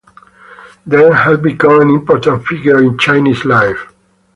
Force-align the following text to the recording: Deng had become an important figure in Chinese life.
Deng 0.89 1.13
had 1.15 1.43
become 1.43 1.79
an 1.79 1.89
important 1.91 2.43
figure 2.47 2.81
in 2.81 2.97
Chinese 2.97 3.45
life. 3.45 3.93